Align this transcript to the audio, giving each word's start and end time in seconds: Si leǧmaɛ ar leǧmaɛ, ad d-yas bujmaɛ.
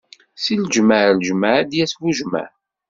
Si 0.43 0.53
leǧmaɛ 0.61 1.01
ar 1.09 1.13
leǧmaɛ, 1.15 1.55
ad 1.61 1.67
d-yas 1.69 1.93
bujmaɛ. 2.01 2.47